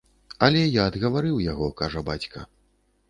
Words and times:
Але 0.47 0.61
я 0.79 0.87
адгаварыў 0.91 1.43
яго, 1.51 1.67
кажа 1.83 2.05
бацька. 2.09 2.39